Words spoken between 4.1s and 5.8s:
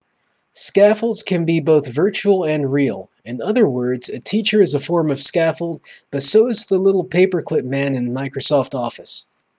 teacher is a form of scaffold